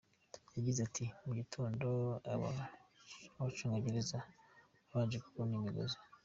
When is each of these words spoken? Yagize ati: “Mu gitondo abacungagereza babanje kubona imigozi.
Yagize 0.55 0.79
ati: 0.87 1.05
“Mu 1.25 1.31
gitondo 1.39 1.87
abacungagereza 2.33 4.17
babanje 4.87 5.17
kubona 5.25 5.53
imigozi. 5.59 5.97